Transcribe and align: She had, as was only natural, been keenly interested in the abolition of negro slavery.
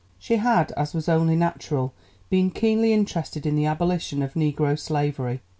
She 0.17 0.37
had, 0.37 0.71
as 0.71 0.95
was 0.95 1.07
only 1.07 1.35
natural, 1.35 1.93
been 2.31 2.49
keenly 2.49 2.91
interested 2.91 3.45
in 3.45 3.55
the 3.55 3.67
abolition 3.67 4.23
of 4.23 4.33
negro 4.33 4.75
slavery. 4.79 5.41